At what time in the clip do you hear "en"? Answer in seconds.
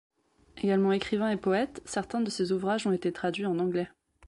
3.45-3.59